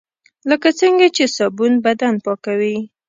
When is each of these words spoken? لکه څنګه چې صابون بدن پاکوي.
لکه 0.49 0.69
څنګه 0.79 1.07
چې 1.15 1.23
صابون 1.35 1.73
بدن 1.85 2.13
پاکوي. 2.25 2.77